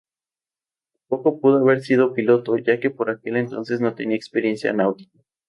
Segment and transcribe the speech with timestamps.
[0.97, 5.19] Tampoco pudo haber sido piloto, ya que por aquel entonces no tenía experiencia náutica.